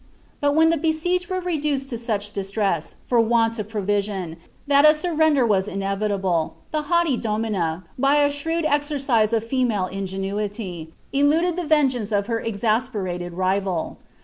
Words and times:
But 0.39 0.55
when 0.55 0.71
the 0.71 0.77
besieged 0.77 1.29
were 1.29 1.39
reduced 1.41 1.89
to 1.89 1.97
such 1.99 2.33
distress 2.33 2.95
for 3.05 3.21
want 3.21 3.59
of 3.59 3.69
pro 3.69 3.83
rision, 3.83 4.37
that 4.65 4.83
a 4.83 4.95
surrender 4.95 5.45
was 5.45 5.67
inevitable, 5.67 6.55
the 6.71 6.81
haughty 6.89 7.17
domina, 7.17 7.83
by 7.99 8.15
a 8.23 8.31
shrewd 8.31 8.65
exercise 8.65 9.31
of 9.31 9.43
female 9.43 9.85
ingenuity, 9.85 10.91
eluded 11.13 11.55
the 11.55 11.67
vengeance 11.67 12.11
of 12.11 12.25
her 12.25 12.39
exasperated 12.39 13.33
rival. 13.33 13.99